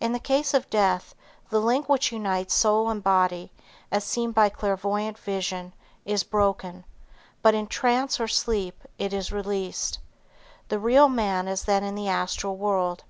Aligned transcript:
In 0.00 0.14
the 0.14 0.18
case 0.18 0.54
of 0.54 0.70
death, 0.70 1.14
the 1.50 1.60
link 1.60 1.86
which 1.86 2.12
unites 2.12 2.54
soul 2.54 2.88
and 2.88 3.02
body, 3.02 3.52
as 3.92 4.04
seen 4.04 4.32
by 4.32 4.48
clairvoyant 4.48 5.18
vision, 5.18 5.74
is 6.06 6.24
broken, 6.24 6.86
but 7.42 7.54
in 7.54 7.66
trance 7.66 8.18
or 8.18 8.26
sleep 8.26 8.82
it 8.96 9.12
is 9.12 9.30
released. 9.32 9.98
The 10.68 10.78
real 10.78 11.10
man 11.10 11.46
is 11.46 11.64
then 11.64 11.84
in 11.84 11.94
the 11.94 12.08
astral 12.08 12.56
world. 12.56 13.04